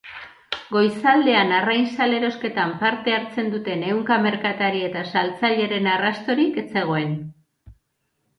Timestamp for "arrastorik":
5.99-6.59